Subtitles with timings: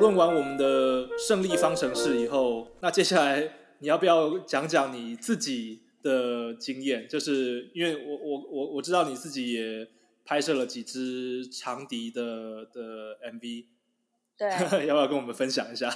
[0.00, 7.06] 论完我们的胜利方程式以后，那接下来你要不要讲讲你自己的经验？
[7.06, 9.86] 就是因为我我我我知道你自己也
[10.24, 13.66] 拍摄了几支长笛的的 MV，
[14.38, 14.48] 对，
[14.88, 15.94] 要不要跟我们分享一下？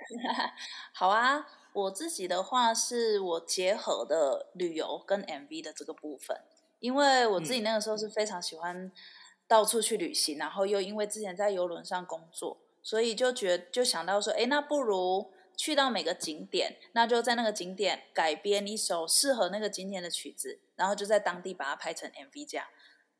[0.94, 6.34] 好啊，我自己的话是我结合的旅游跟 MV 的这个部分，
[6.80, 8.90] 因为我自己那个时候是非常喜欢。
[9.48, 22.66] 到处去旅行，然后又因为之前在游轮上工作，所以就觉就想到说，哎，那不如去到每个景点，那就在那个景点改编一首适合那个景点的曲子，然后就在当地把它拍成 MV 这样。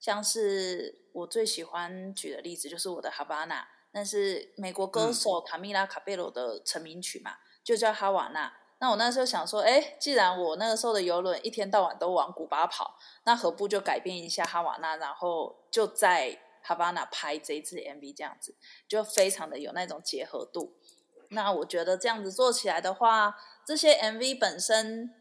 [0.00, 3.60] 像是我最喜欢举的例子就是我的《哈瓦那》，
[3.92, 8.48] 那是美国歌手卡米拉·卡贝罗的成名曲嘛，就叫《哈瓦那》。
[8.80, 18.54] 那我那时候想说，哎，既然我那个时候的游轮一天到晚都往古巴跑，那何不就改变一下哈瓦那，然后就在哈瓦那拍这一支 MV，这样子
[18.88, 20.74] 就非常的有那种结合度。
[21.30, 25.14] 那我觉得这样子做起来的话，这些 MV 本身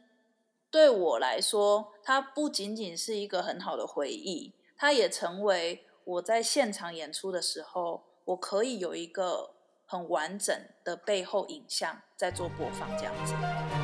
[0.69, 9.55] 对我来说，它不仅仅是一个很好的回忆，它也成为我在现场演出的时候，我可以有一个。
[9.91, 13.80] 很完整的背后影像在做播放，这样子。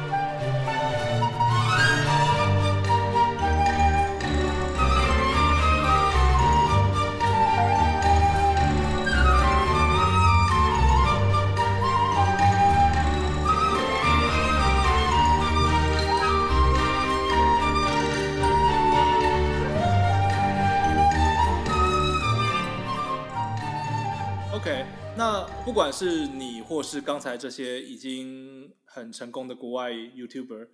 [25.78, 30.69] 管是你，或是刚才这些已经很成功的国外 YouTuber，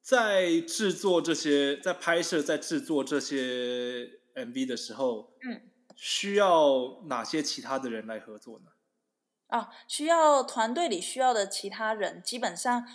[0.00, 8.70] 在制作这些、在拍摄、在制作这些 MV 的时候，嗯，需要哪些其他的人来合作呢？
[9.48, 12.86] 啊，需要团队里需要的其他人，基本上，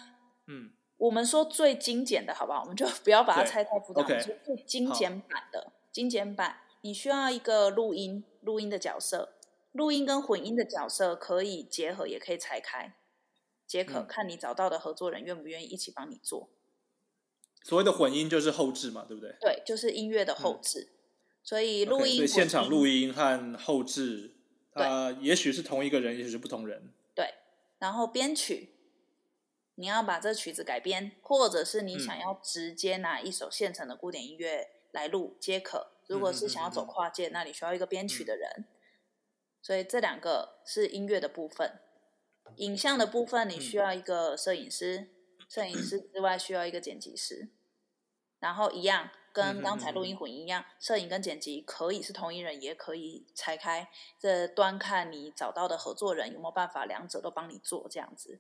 [0.48, 2.62] 嗯，我们说最精简的，好不好？
[2.62, 6.62] 我们就不要把它拆太复杂，就最精简版的精简版。
[6.82, 9.34] 你需要一个录音录音的角色。
[9.76, 12.96] 录音跟混音的角色可以结合，也可以拆开，
[13.68, 16.48] 皆可看你找到的合作人愿不愿意一起帮你做。
[17.62, 19.36] 所谓的混音就是后置嘛，对不对？
[19.42, 20.94] 对，就是音乐的后置。
[21.44, 24.36] 所以录音，所以现场录音和后置，
[24.72, 26.94] 呃，也许是同一个人，也许是不同人。
[27.14, 27.34] 对，
[27.80, 28.70] 然后编曲，
[29.76, 35.92] 你要把这曲子改编，或者是你想要直接拿一首现成的古典音乐来录，皆可。
[36.08, 38.66] 如果是想要走跨界，那你需要一个编曲的人。
[39.66, 41.80] 所以这两个是音乐的部分，
[42.58, 45.08] 影像的部分你需要一个摄影师，
[45.50, 47.50] 摄影师之外需要一个剪辑师，
[48.38, 53.90] 然后一样跟刚才录音混音一样，摄影跟剪辑可以是同一人，也可以拆开，
[54.20, 58.40] 这端看你找到的合作人有没有办法两者都帮你做这样子。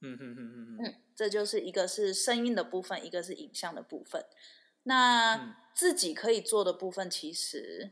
[0.00, 4.24] 嗯嗯嗯嗯嗯，这就是一个是声音的部分，一个是影像的部分。
[4.84, 7.90] 那自己可以做的部分其实。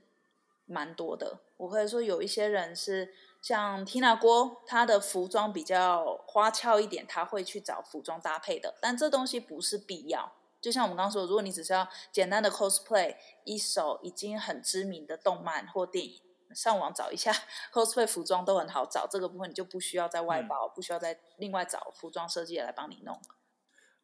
[0.65, 10.33] 蛮多的，我可以说有一些人是像 Tina 郭，她的服装比较花俏一点，他会去找服装搭配的，但这东西不是必要。
[10.61, 13.15] 就像我们刚刚说，如果你只是要简单的 cosplay
[13.45, 16.21] 一首已经很知名的动漫或电影，
[16.53, 17.33] 上网找一下
[17.72, 23.21] cosplay 服装都很好找，这个部分你就不需要在外包，不需要再另外找服装设计来帮你弄。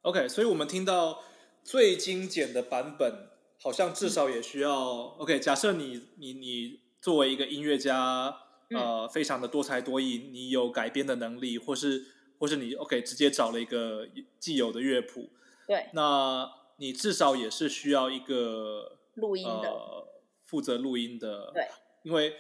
[0.03, 1.23] OK，所以我们听到
[1.65, 3.31] 最精简的版本。
[3.61, 5.41] 好像至少也需要 OK。
[5.41, 8.37] 假设你你你作为一个音乐家，
[8.71, 12.07] 呃，非常的多才多艺，你有改编的能力，或是
[12.39, 14.07] 或是你 OK 直接找了一个
[14.39, 15.31] 既有的乐谱，
[15.67, 20.07] 对，那你至少也是需要一个录音的，
[20.45, 21.69] 负责录音的，对，
[22.03, 22.35] 因为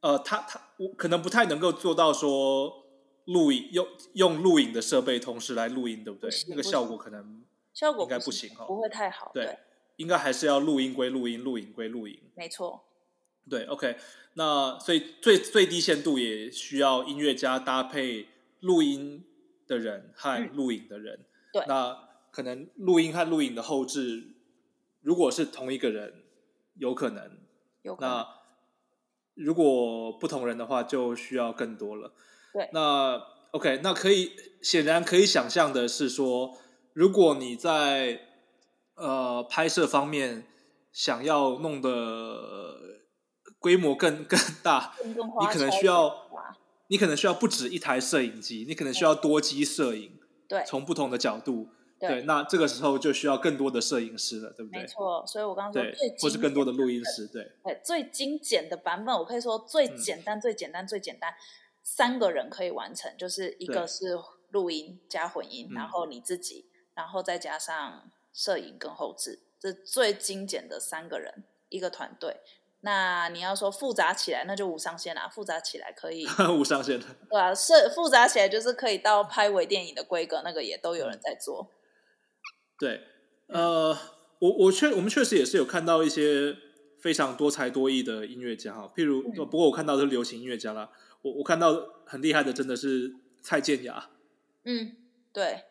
[0.00, 2.84] 呃，他他我可能不太能够做到说
[3.24, 6.30] 录影用用录影的设备同时来录音，对不对？
[6.48, 9.58] 那个效果可能效果应该不行哈，不会太好，对。
[9.96, 12.18] 应该还是要录音归录音，录影归录影。
[12.34, 12.82] 没错。
[13.50, 13.96] 对，OK。
[14.34, 18.28] 那所以最最低限度也需要音乐家搭配
[18.60, 19.24] 录音
[19.66, 21.26] 的人和录影的人。
[21.52, 21.64] 对。
[21.66, 24.28] 那可能录音和录影的后置，
[25.02, 26.22] 如果是同一个人，
[26.76, 27.38] 有可能。
[27.82, 27.96] 有。
[28.00, 28.26] 那
[29.34, 32.14] 如果不同人的话，就需要更多了。
[32.52, 32.70] 对。
[32.72, 33.20] 那
[33.50, 34.30] OK，那可以
[34.62, 36.56] 显然可以想象的是说，
[36.92, 38.28] 如果你在
[38.94, 40.46] 呃，拍摄方面
[40.92, 42.99] 想要弄的
[43.60, 46.26] 规模更更大， 你可能需要，
[46.88, 50.18] 你可能需要不止一台摄影机，你可能需要多机摄影，
[50.48, 51.68] 对，从不同的角度，
[52.00, 54.80] 对，那这个时候就需要更多的摄影师了，对不对？
[54.80, 61.34] 没错，所以我刚刚说最或是更多的录音师，对，对，最精简的版本，我可以说最简单、最简单、最简单，
[61.82, 64.18] 三个人可以完成，就是一个是
[64.50, 66.64] 录音加混音，然嗯后你自己，
[66.94, 72.38] 然后再加上摄影跟后置，这最精简的三个人一个团队。
[72.82, 75.28] 那你要说复杂起来，那就无上限啦。
[75.28, 76.26] 复杂起来可以，
[76.58, 77.06] 无上限的。
[77.28, 81.70] 对吧、是复杂起来就是可以到拍微电影的规格，那个也都有人嗯在做。
[82.78, 83.02] 对，
[83.48, 83.96] 呃，
[84.38, 86.56] 我我确我们确实也是有看到一些
[86.98, 90.90] 非常多才多艺的音乐家哈，譬如，嗯不过我看到的是流行音乐家啦，
[91.20, 91.74] 我我看到
[92.06, 94.08] 很厉害的真的是蔡健雅，
[94.64, 94.96] 嗯，
[95.34, 95.64] 对，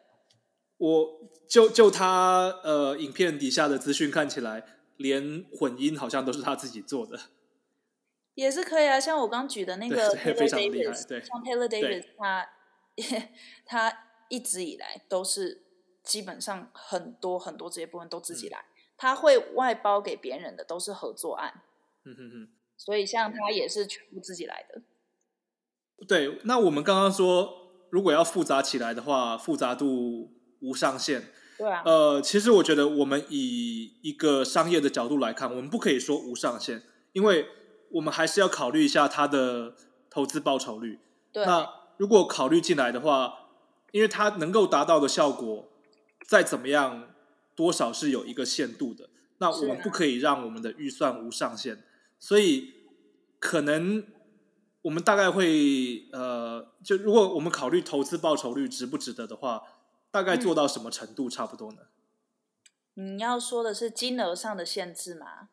[0.78, 1.08] 我
[1.50, 4.64] 就就他呃影片底下的资讯看起来，
[5.00, 7.18] 连混音好像都是他自己做的。
[8.36, 9.00] 也是可以啊。
[9.00, 12.48] 像我刚举的那个 Taylor Davis，对像 Taylor Davis，他
[13.66, 13.98] 他
[14.28, 15.64] 一直以来都是
[16.04, 18.66] 基本上很多很多这些部分都自己嗯来，
[18.98, 21.62] 他会外包给别人的都是合作案，
[22.04, 22.50] 嗯哼哼。
[22.78, 24.82] 所以像他也是全部自己来的。
[26.08, 30.32] 对，那我们刚刚说，如果要复杂起来的话，复杂度
[30.62, 31.24] 无上限。
[31.60, 37.48] 对啊，呃，其实我觉得我们以一个商业的角度来看，我们不可以说无上限，因为
[37.92, 39.76] 我们还是要考虑一下它的
[40.10, 41.00] 投资报酬率。
[41.34, 43.34] 对，那如果考虑进来的话，
[43.92, 45.68] 因为它能够达到的效果，
[46.26, 47.10] 再怎么样，
[47.58, 49.10] 多少是有一个限度的。
[49.40, 51.84] 那我们不可以让我们的预算无上限，
[52.20, 52.74] 所以
[53.38, 54.06] 可能
[54.84, 59.62] 我们大概会呃，就如果我们考虑投资报酬率值不值得的话，
[60.12, 61.84] 大概嗯做到什么程度差不多呢？
[62.96, 65.50] 你要说的是金额上的限制吗？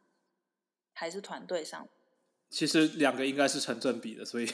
[0.92, 1.88] 还是团队上？
[2.48, 4.48] 其实两个应该是成正比的，所以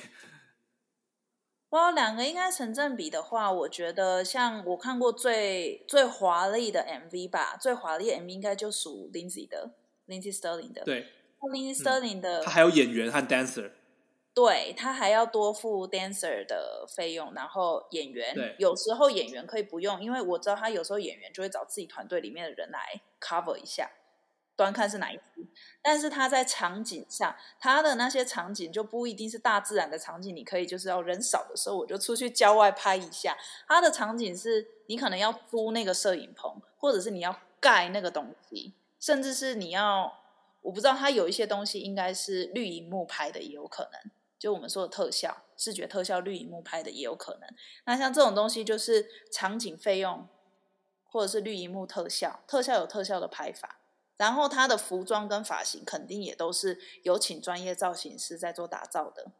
[1.70, 9.74] 哇，两个应该成正比的话，我觉得像我看过最最华丽的 MV 吧，最华丽的 MV 应该就属 Lindsay 的
[10.06, 10.84] Lindsay Sterling 的。
[10.84, 11.08] 对
[11.40, 13.70] 那，Lindsay Sterling 的，他还有演员和 dancer，
[14.34, 23.90] 对他还要多付 dancer 的费用，然后演员对有时候演员可以不用，因为我知道他有时候演员就会找自己团队里面的人来 cover 一下，
[24.56, 25.46] 端看是哪一支。
[25.82, 33.36] 但是他在场景上，他的那些场景就不一定是大自然的场景，你可以就是要人少的时候，我就出去郊外拍一下。
[33.68, 40.20] 他的场景是你可能要租那个摄影棚，或者是你要盖那个东西，甚至是你要，
[40.62, 44.10] 我不知道他有一些东西应该是绿荧幕拍的，也有可能。
[44.42, 47.48] 就我们说的特效、视觉特效、绿荧幕拍的也有可能。
[47.84, 50.26] 那像这种东西，就是场景费用，
[51.04, 53.78] 或者是绿荧幕特效，特效有特效的拍法，
[54.16, 59.30] 然后它的服装跟发型肯定也都是有请专业造型师在做打造的。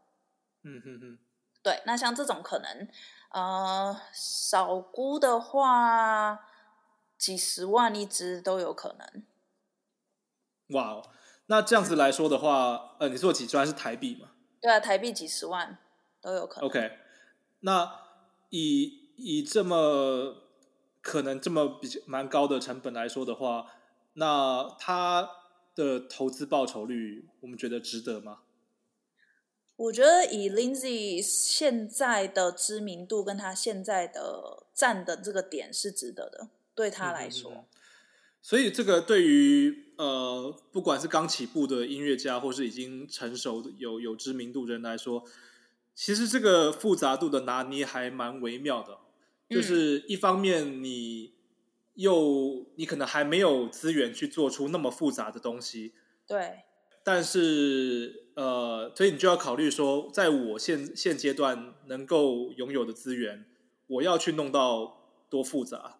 [0.62, 1.18] 嗯哼哼，
[1.64, 2.88] 对，那像这种可能，
[3.30, 6.38] 呃，少估的话，
[7.18, 9.24] 几十万一只都有可能。
[10.68, 11.10] 哇哦，
[11.46, 14.28] 那这样子来说的话，呃，你说几专是台币嘛？
[14.62, 15.76] 对啊，台币几十万
[16.20, 16.70] 都有可能。
[16.70, 16.92] OK，
[17.60, 17.92] 那
[18.50, 20.36] 以以这么
[21.00, 23.74] 可能这么比较蛮高的成本来说的话，
[24.14, 25.28] 那它
[25.74, 28.42] 的投资报酬率，我们觉得值得吗？
[29.74, 37.50] 我觉得以 Lindsay 现在的知名度跟他现在的站的这个点是值得的，对他来说。
[37.50, 37.81] 嗯嗯嗯
[38.42, 45.24] 所以这个对于呃，不管是刚起步的音乐家，或是已经成熟的有有知名度的人来说，
[45.94, 48.98] 其实这个复杂度的拿捏还蛮微妙的。
[49.48, 51.34] 就是一方面你
[51.94, 55.92] 又你可能还没有资源去做出那么复杂的东西，
[56.26, 56.60] 对，
[57.04, 63.44] 但是呃，所以你就要考虑说，在我现现阶段能够拥有的资源，
[63.86, 65.98] 我要去弄到多复杂，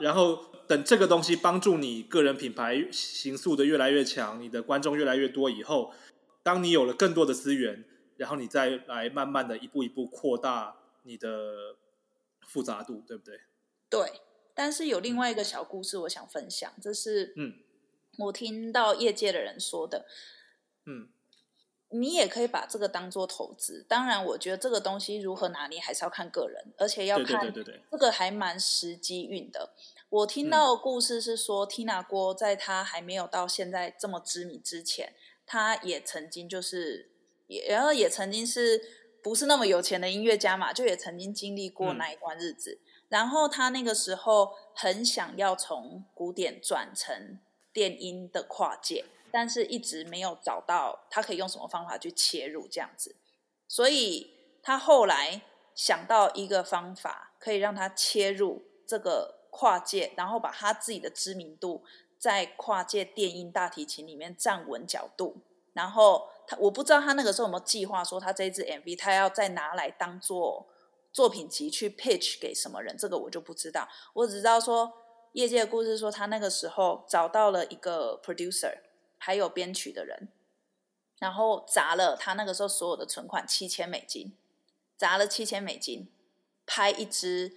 [0.00, 5.92] 然后等这个东西帮助你个人品牌形塑的越来越强，你的观众越来越多以后，
[6.42, 7.84] 当你有了更多的资源，
[8.16, 11.76] 然后你再来慢慢的一步一步扩大你的
[12.46, 13.40] 复杂度，对不对？
[13.88, 14.20] 对。
[14.56, 17.54] 但是有另外一个小故事，我想分享，这是嗯
[18.18, 20.06] 我听到业界的人说的。
[20.86, 21.08] 嗯，
[21.94, 27.52] 你也可以把这个当做投资，当然，我觉得这个东西如何拿捏还是要看个人，而且要看
[27.90, 29.70] 这个还蛮实机运的。
[30.08, 35.12] 我听到的故事是说、缇娜郭在她还没有到现在这么知名之前，
[35.46, 37.10] 她也曾经就是
[37.46, 38.82] 也，然后也曾经是
[39.22, 42.80] 不是那么有钱的音乐家嘛，就也曾经经历过嗯那一段日子。
[43.08, 47.38] 然后她那个时候很想要从古典转成
[47.72, 53.16] 电音的跨界，但是一直没有找到他可以用什么方法去切入这样子，
[53.66, 55.42] 所以他后来
[55.74, 61.82] 想到一个方法，可以让他切入这个跨界，然后把他自己的知名度
[62.16, 65.38] 在跨界电音大提琴里面站稳角度，
[65.72, 70.68] 然后他我不知道他那个时候有没有计划说他这一支 MV 他要再拿来当做
[71.12, 73.88] 作品集去 pitch 给什么人，这个我就不知道。
[74.12, 74.92] 我只知道说
[75.32, 78.78] 业界的故事说他那个时候找到了一个 producer，
[79.24, 80.28] 还有编曲的人，
[81.18, 84.36] 然后砸了他那个时候所有的存款七千美金，
[84.98, 86.12] 砸了七千美金
[86.66, 87.56] 拍一支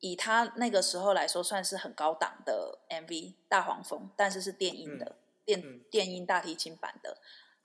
[0.00, 3.06] 以他那个时候来说算是很高档的 MV
[3.48, 5.16] 《大黄蜂》，但是是电音的。
[5.44, 7.18] 电电音大提琴版的，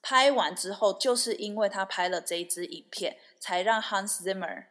[0.03, 4.65] 拍完之后，就是因为他拍了这一支影片，才让 Hans Zimmer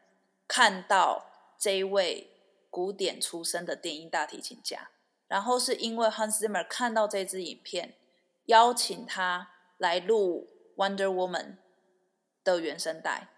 [0.46, 1.26] 看到
[1.58, 2.30] 这一位
[2.70, 4.90] 古典出身的电音大提琴家，
[5.26, 7.96] 然后是因为 Hans Zimmer 看到这支影片，
[8.50, 11.56] 邀请他来录 Wonder Woman
[12.44, 13.28] 的原声带，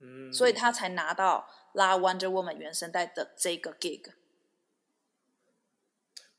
[0.00, 4.12] 嗯，所以他才拿到拉 Wonder Woman 原声带的这个 gig。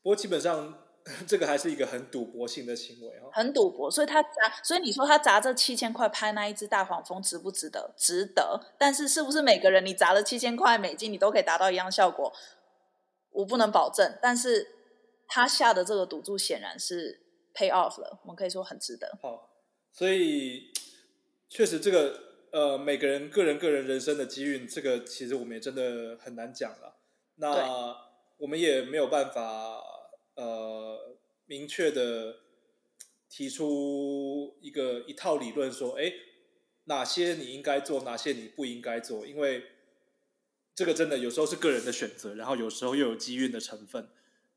[0.02, 0.84] 不过基本上。
[1.26, 7.94] 这个还是一个很赌博性的行为哦，很赌博，所以他砸，所以你说他砸这七千块拍那一只大黄蜂值不值得？
[7.96, 12.30] 值得，但是是不是每个人你砸了七千块美金，你都可以达到一样效果？
[13.30, 14.68] 我不能保证，但是
[15.26, 17.22] 他下的这个赌注显然是
[17.58, 19.18] pay off 了，我们可以说很值得。
[19.20, 19.50] 好，
[19.90, 20.72] 所以
[21.48, 22.18] 确实这个
[22.52, 27.00] 呃，每个人个人个人人生的机运，这个其实我们也真的很难讲了。
[27.36, 27.96] 那
[28.38, 29.82] 我们也没有办法。
[30.40, 32.36] 呃，明确的
[33.28, 36.12] 提出一个一套理论，说，哎，
[36.84, 39.64] 哪些你应该做，哪些你不应该做，因为
[40.76, 44.08] 这个真的有时候是个人的选择，然后有时候又有机运的成分，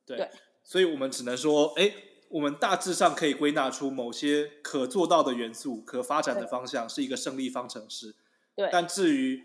[0.05, 0.29] 对，
[0.63, 1.91] 所以我们只能说，哎，
[2.32, 8.16] 我们大致上可以归纳出某些可做到的元素，可发展的方向是一个胜利方程式，
[8.56, 9.44] 对，但至于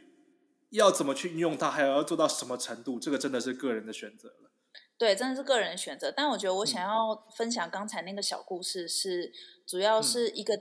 [0.70, 4.50] 要怎么去运用它，还有要做到什么程度，这个真的是个人的选择了。
[4.98, 6.10] 对，真的是个人选择。
[6.10, 9.32] 但我觉得我想要分享刚才那个小故事，是
[9.66, 10.58] 主要是一个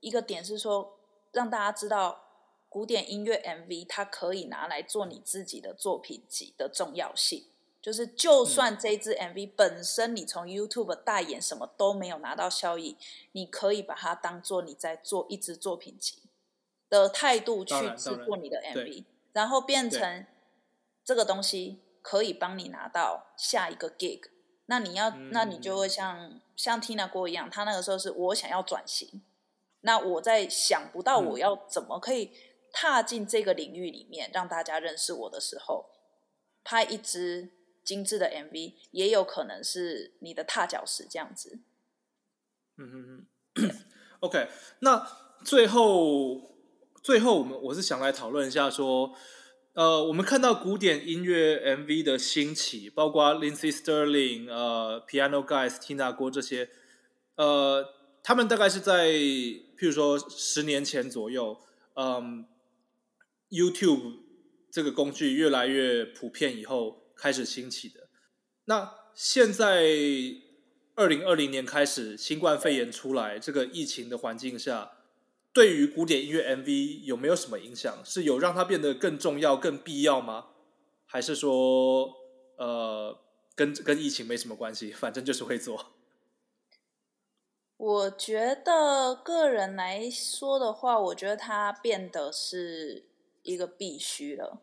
[0.00, 0.98] 一个点是说，
[1.32, 2.24] 让大家知道
[2.68, 7.44] 古典音乐 MV 它可以拿来做你自己的作品集的重要性。
[7.80, 12.96] 就是就算这支 MV 本身你从 YouTube 代言什么都没有拿到效益，
[13.32, 16.22] 你可以把它当做你在做一支作品集
[16.88, 20.26] 的态度去制作你的 MV，然后变成
[21.04, 21.80] 这个东西。
[22.02, 24.22] 可以帮你拿到下一个 gig，
[24.64, 29.20] 那你要，那你就会像像 Tina 郭一样，他那个时候是我想要转型，
[29.82, 32.32] 那我在想不到我要怎么可以
[32.72, 35.90] 踏进这个领域里面，让大家认识我的时候，
[36.64, 37.50] 拍一支
[37.84, 41.58] 精致的 MV，也有可能是你的踏脚石这样子。
[42.76, 43.70] 嗯嗯嗯
[44.20, 44.48] ，OK，
[44.80, 45.06] 那
[45.44, 46.56] 最后
[47.02, 49.14] 最后我们我是想来讨论一下说。
[49.72, 56.68] 呃，我们看到古典音乐 MV 的兴起，包括 Lindsey Sterling、呃，Piano Guys、Tina 郭这些，
[57.36, 61.56] 呃，他们大概是在譬如说十年前左右，
[61.94, 62.44] 嗯
[63.48, 64.16] ，YouTube
[64.72, 68.08] 这个工具越来越普遍以后开始兴起的。
[68.64, 69.84] 那现在
[70.94, 74.92] 二零二零年开始，新冠肺炎出来，这个疫情的环境下。
[75.52, 78.02] 对于古典音乐 MV 有没有什么影响？
[78.04, 80.46] 是有让它变得更重要、更必要吗？
[81.04, 82.14] 还是说，
[82.56, 83.18] 呃，
[83.56, 85.92] 跟跟疫情没什么关系， 反正就是会做？
[87.76, 93.08] 我觉得个人来说的话，我觉得它变得是
[93.42, 94.60] 一个必须了，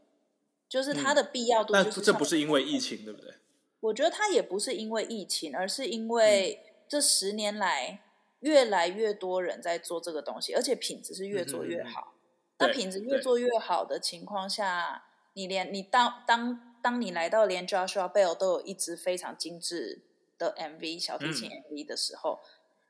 [0.70, 1.74] 就是它的必要度。
[1.74, 3.34] 但这不是因为疫情，对不对？
[3.80, 8.02] 我觉得它也不是因为疫情，而是因为这十年来。
[8.42, 12.14] 越来越多人在做这个东西，而且品质是越做越好。
[12.60, 20.04] 那品质越做越好的情况下，你连你当当当你来到连 Joshua Bell 都有一支非常精致
[20.38, 22.40] 的 MV 小提琴 MV 的时候，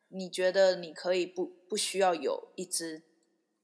[0.09, 3.03] 你觉得你可以不不需要有一支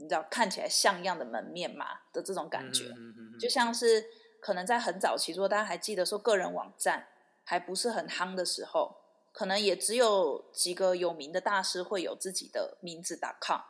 [0.04, 2.94] 你知道看起来像样的门面嘛的这种感觉，
[3.40, 4.06] 就像是
[4.40, 7.08] 可能在很早期，如果大家还记得说个人网站
[7.44, 9.00] 还不是很夯的时候。
[9.36, 13.62] 可能也只有几个有名的大师会有自己的名字打 com，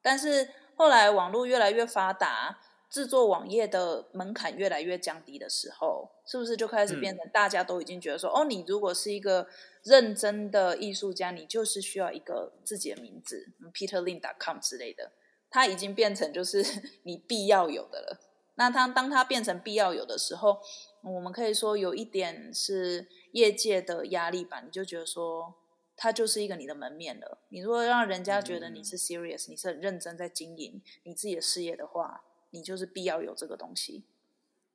[0.00, 9.48] 但是后来网络越来越发达，制作网页的门槛越来越降低的时候，是不是就开始变成大家都已经觉得说，哦，你如果是一个
[9.82, 15.10] 认真的艺术家，你就是需要一个自己的名字，Peter Lin dot com 之类的，
[15.50, 16.64] 它已经变成就是
[17.04, 18.20] 你必要有的了。
[18.54, 20.60] 那它当它变成必要有的时候，
[21.02, 23.08] 我们可以说有一点是。
[23.32, 25.54] 业界的压力吧，你就觉得说，
[25.94, 27.38] 它就是一个你的门面了。
[27.50, 34.02] 你如果让人家觉得你是 serious，你是很认真在经营你自己的事业的话，你就是必要有这个东西。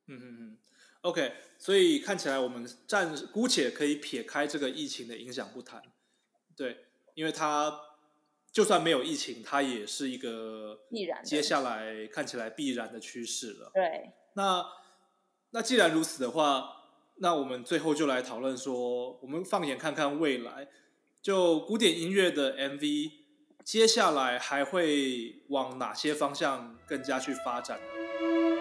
[0.06, 0.58] 嗯嗯嗯
[1.02, 1.34] ，OK。
[1.58, 5.82] 所以看起来我们暂姑且可以撇开这个疫情的影响不谈，
[6.56, 7.78] 对，因为它
[8.56, 13.70] 就算没有疫情，它也是一个必然接下来看起来必然的趋势了。
[13.74, 14.64] 对，那
[15.50, 16.66] 那既然如此的话，
[17.16, 20.68] 那我们最后就来讨论说，我们放眼看看未来，
[21.20, 23.10] 就古典音乐的 MV，
[23.62, 27.78] 接下来还会往哪些方向更加去发展？
[27.78, 28.55] 我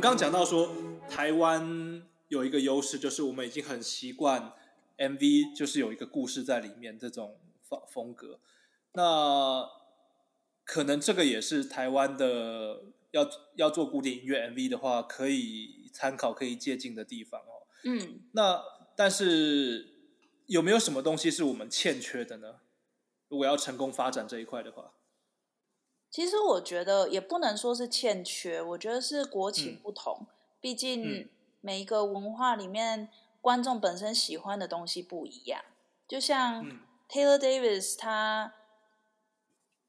[0.00, 0.74] 们刚刚讲到说，
[1.10, 4.54] 台湾有一个优势，就是我们已经很习惯
[4.96, 7.38] MV，就是有一个故事在里面这种
[7.68, 8.40] 风风格。
[8.94, 9.68] 那
[10.64, 17.68] 可能这个也是台湾的要要做古典音乐 MV 的话，可以参考、可以借鉴的地方哦。
[17.84, 18.62] 嗯，那
[18.96, 19.86] 但是
[20.46, 22.60] 有没有什么东西是我们欠缺的呢？
[23.28, 24.94] 如果要成功发展这一块的话？
[26.10, 30.26] 其实我觉得也不能说是欠缺，我觉得是国情不同。
[30.60, 31.28] 毕竟
[31.60, 33.08] 每一个文化里面，
[33.40, 35.62] 观众本身喜欢的东西不一样。
[36.08, 36.66] 就像
[37.08, 38.54] Taylor Davis，他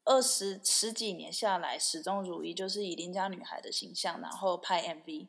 [0.04, 5.26] 二十十几年下来始终如一，就是以邻家女孩的形象，然后拍 MV，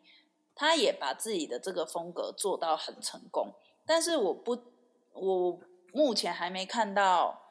[0.54, 3.54] 他也把自己的这个风格做到很成功。
[3.86, 4.58] 但是我不，
[5.14, 5.60] 我
[5.92, 7.43] 目前还没看到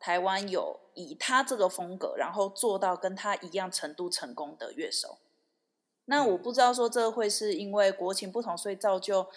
[0.00, 0.80] 台湾有。
[0.94, 5.18] 以他这个风格，然后做到跟他一样程度成功的乐手，
[6.06, 9.28] 那我不知道说这会是因为国情不同，所以造就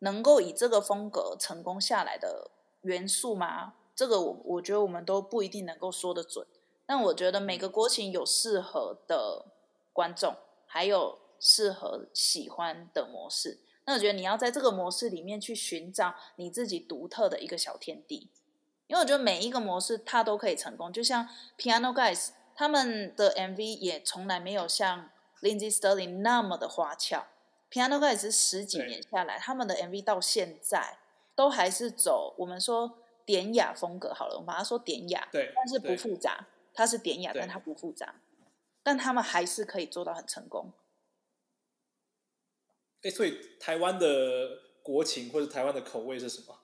[0.00, 2.50] 能够以这个风格成功下来的
[2.82, 3.74] 元素吗？
[3.94, 6.46] 这个我我觉得我们都不一定能够说得准。
[6.84, 9.46] 但我觉得每个国情有适合的
[9.94, 10.34] 观众，
[10.66, 13.60] 还有适合喜欢的模式。
[13.86, 18.30] 那我觉得你要在这个模式里面去寻找你自己独特的一个小天地。
[18.88, 25.10] 因为我觉得每一个模式它都可以成功，就像 Piano Guys 他们的 MV 也从来没有像
[25.42, 27.26] Lindsay Sterling 那么的花俏。
[27.70, 30.98] Piano Guys 是十几年下来，他们的 MV 到现在
[31.34, 38.14] 都还是走我们说典雅风格好了，我们把它说典雅，对，但是不复杂，它是典雅，但它不复杂，
[38.82, 40.72] 但他们还是可以做到很成功。
[43.02, 46.58] 哎，所以台湾的国情或者台湾的口味是什么？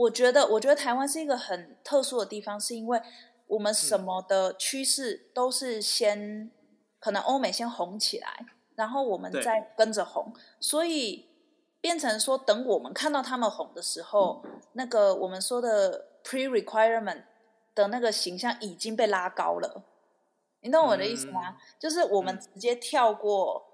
[0.00, 3.00] 我觉得，我觉得台湾是一个很特殊的地方，是因为
[3.46, 6.50] 我们什么的趋势都是先
[6.98, 11.28] 可能欧美先红起来，然后我们再跟着红，所以
[11.80, 17.24] 变成说，等我们看到他们红的时候，那个我们说的 pre requirement
[17.74, 19.84] 的那个形象已经被拉高了。
[20.62, 21.56] 你懂我的意思吗？
[21.78, 23.64] 就是我们直接跳过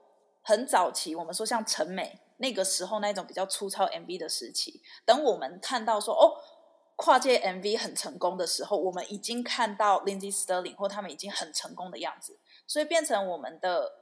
[0.43, 2.21] 很早期，我们说像陈美。
[2.39, 6.37] 那个时候那种比较粗糙 MV 的时期，等我们看到说哦
[6.97, 13.93] 跨界 MV 很成功的时候，我们已经看到 Lindsay Sterling 或他们已经很成功的样子，所以变成我们的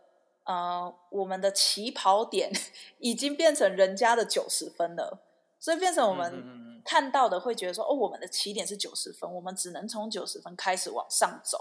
[0.45, 2.53] 呃我们的起跑点
[2.99, 5.21] 已经变成人家的九十分了，
[5.59, 11.59] 所以变成我们看到的会觉得说哦我们的起点是九十分，我们只能从九十分开始往上走。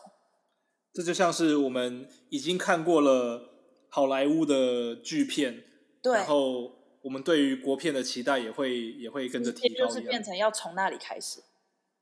[0.93, 3.41] 这就像是我们已经看过了
[3.89, 5.63] 好莱坞的巨片。
[6.03, 11.41] 然后我们对于国片的期待也会也会跟着提高，就是变成要从那里开始。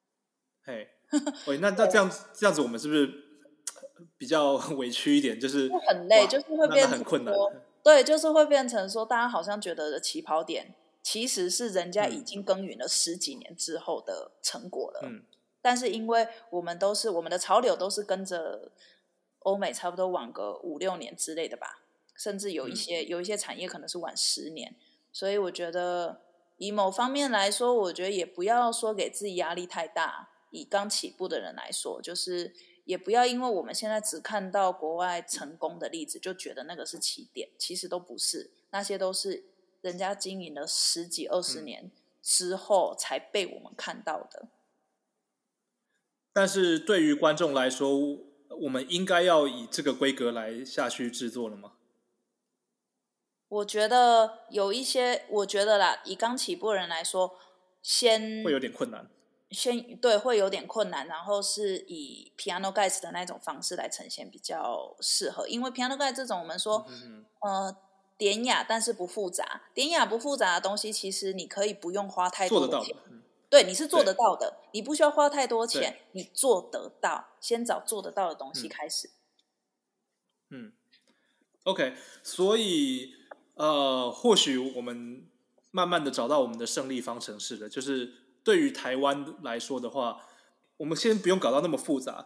[0.66, 0.90] 嘿，
[1.48, 3.12] 喂，那 那这样子这样子，我们是不是
[4.18, 5.40] 比较 委屈一点？
[5.40, 7.34] 就是很累，就是会变很困难。
[7.84, 15.02] 对，就是会变成说，大家好像觉得的起跑点其实是人家已经耕耘了十几年之后的成果了。
[15.04, 15.24] 嗯，
[15.64, 18.72] 但是因为我们都是我们的潮流都是跟着
[19.40, 21.82] 欧美差不多晚个五六年之类的吧。
[22.22, 24.76] 甚至有一些有一些产业可能是晚十年，
[25.12, 26.22] 所以我觉得
[26.58, 30.30] 以某方面来说，我觉得也不要说给自己压力太大。
[30.52, 32.54] 以刚起步的人来说，就是
[32.84, 39.46] 也不要因为我们现在只看到国外成功的例子，就觉得那个是起点，其实都不是，那些都是
[39.82, 41.90] 人家经营了十几二十年
[42.22, 44.50] 之后才被我们看到的。
[46.34, 47.98] 但是对于观众来说，
[48.62, 51.72] 我们应该要以这个规格来下去制作了吗？
[53.52, 57.38] 我觉得有一些，我觉得啦，以刚起步的人来说，
[57.82, 59.10] 先会有点困难。
[59.50, 66.86] 先对，会有点困难，然后是以 Piano Guys 的那种方式来呈现比较适合，因为 Piano Guys 这种我们说，
[67.42, 67.76] 呃，
[68.18, 72.96] 典雅但是不复杂，典雅不复杂的东西，其实你可以不用花太多钱。
[73.50, 79.10] 对，你是做得到的，你不需要花太多钱，你做得到，先找做得到的东西开始。
[80.50, 80.72] 嗯
[81.66, 83.20] ，OK，所以。
[83.62, 85.24] 呃，或许我们
[85.70, 87.70] 慢慢的找到我们的胜利方程式了。
[87.70, 88.12] 就是
[88.44, 90.18] 对于台湾来说的话，
[90.78, 92.26] 我们先不用搞到那么复杂，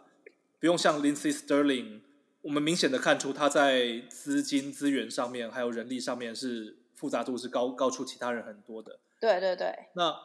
[0.62, 2.00] 不用像 Lindsay Sterling
[2.42, 9.00] 我们明显的看出他在资金资源上面还有人力上面是复杂度是高高出其他人很多的。
[9.20, 10.16] 对对对，那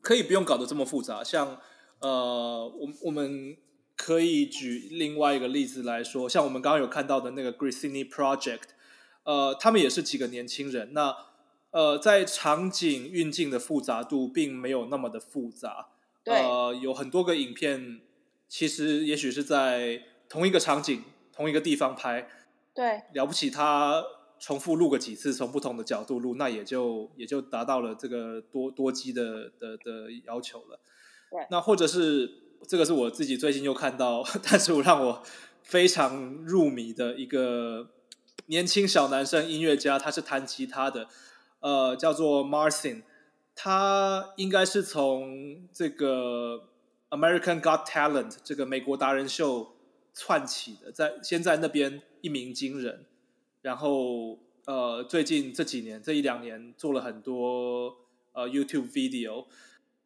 [0.00, 1.60] 可以不用搞得这么复杂，像
[1.98, 3.58] 呃，我我们
[3.94, 8.72] 可以举另外一个例子来说，像我们刚刚有看到的那个 Gracini Project，
[9.24, 11.16] 呃，他们也是几个年轻人，那
[11.70, 15.88] 呃，在场景运镜的复杂度并没有那么的复杂，
[16.22, 18.00] 对呃，有很多个影片，
[18.48, 22.28] 其实也许是在同一个场景、同一个地方拍，
[22.74, 24.04] 对了不起，他
[24.38, 30.78] 重复录个几次，从不同的角度录，那也就也就达到了这个多多机的的的要求了。
[31.30, 32.30] 对那或者是
[32.68, 35.22] 这个是我自己最近又看到， 但是我让我
[35.62, 37.93] 非常入迷的一个
[38.46, 41.08] 年轻小男生音乐家，他是弹吉他的，
[41.60, 43.02] 呃，叫做 Marcin，
[43.54, 46.68] 他应该是从这个
[47.10, 49.74] American Got Talent 这个美国达人秀
[50.12, 53.06] 窜起的，在先在那边一鸣惊人，
[53.62, 57.96] 然后呃，最近这几年这一两年做了很多
[58.32, 59.46] 呃 YouTube video，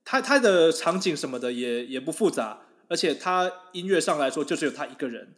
[0.05, 5.35] 他他的场景什么的也也不复杂，而且他音乐上来说就只有他一个人，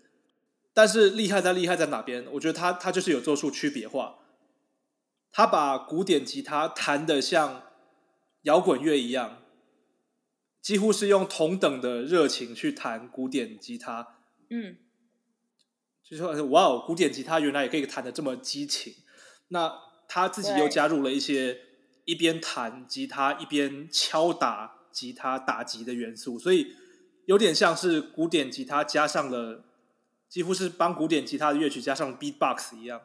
[0.73, 2.27] 但是厉害在厉害在哪边？
[2.33, 4.19] 我觉得他他就是有做出区别化，
[5.33, 7.65] 他把古典吉他弹的像
[8.43, 9.43] 摇滚乐一样，
[10.63, 14.17] 几乎是用同等的热情去弹古典吉他。
[14.49, 14.77] 嗯，
[16.03, 18.95] 就说哇哦，古典吉他原来也可以弹的这么激情。
[19.49, 19.73] 那
[20.09, 21.61] 他自己又加入了一些
[22.05, 26.75] 一边弹吉他一边敲打吉他打击的元素，所以
[27.27, 29.65] 有点像是古典吉他加上了，
[30.31, 33.01] 几乎是帮古典吉他的乐曲加上 beatbox 一样。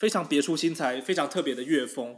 [0.00, 2.16] 非常别出心裁、非常特别的乐风。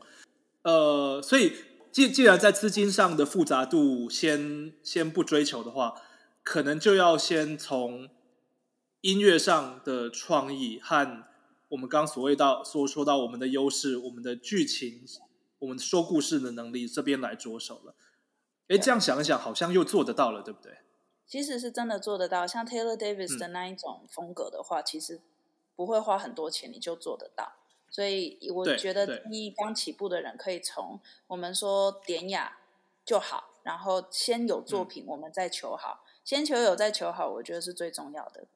[0.63, 1.53] 呃，所以
[1.91, 6.01] 既既然在资金上的复杂度先先不追求的话，
[6.45, 8.09] 可能就要先从
[9.01, 11.25] 音乐上的创意和
[11.71, 15.05] 我们刚所谓到所说到我们的优势、我们的剧情、
[15.59, 17.97] 我们说故事的能力这边来着手了。
[18.69, 20.79] 哎，这样想一想，好像又做得到了，对不对？
[21.27, 22.47] 其实是真的做得到。
[22.47, 25.21] 像 Taylor Davis 的那一种风格的话，其实
[25.75, 27.55] 不会花很多钱，你就做得到。
[27.93, 32.57] 所以我对觉得对第一刚起步的人可以从我们说典雅
[33.05, 38.47] 就好，然后先有作品，我们再求好，先求有再求好，我觉得是最重要的。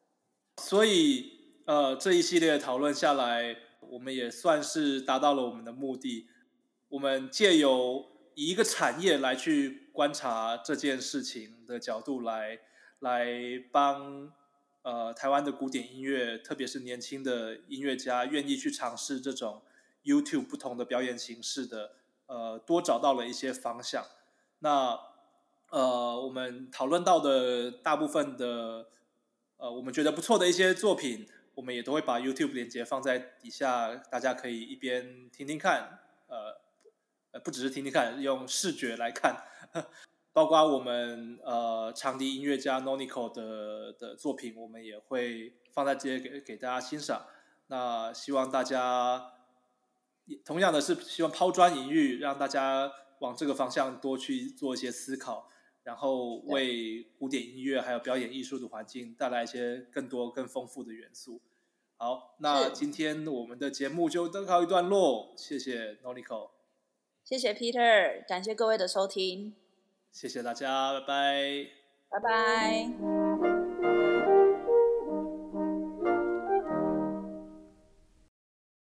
[0.63, 1.33] 所以，
[1.67, 6.29] 呃，这一系列的讨论下来，我们也算是达到了我们的目的。
[6.89, 12.61] 我们借由以一个产业来去观察这件事情的角度来，
[13.01, 13.27] 来
[13.71, 14.33] 帮
[14.87, 19.61] 呃台湾的古典音乐，特别是年轻的音乐家，愿意去尝试这种
[20.05, 21.97] YouTube 不同的表演形式的，
[22.27, 24.07] 呃，多找到了一些方向。
[24.61, 24.97] 那
[25.71, 28.87] 呃，我们讨论到的大部分的
[29.57, 36.61] 呃，我们觉得不错的一些作品，我们也都会把 YouTube 链接放在底下，大家可以一边听听看，呃，
[37.33, 39.43] 呃，不只是听听看，用视觉来看，
[40.37, 47.25] 包括我们呃长笛音乐家 Nonico 的的作品，我们也会放在这些给给大家欣赏。
[47.69, 49.33] 那希望大家，
[50.45, 55.49] 同样的是希望抛砖引玉，让大家往这个方向多去做一些思考。
[55.85, 61.41] 然后为古典音乐还有表演艺术的环境带来一些更多、更丰富的元素。
[61.97, 66.51] 好，那今天我们的节目就都告一段落，谢谢 Nonico，
[67.25, 69.55] 谢谢 Peter，感谢各位的收听，
[70.17, 71.69] 谢谢大家，拜拜。
[72.09, 73.36] 拜拜。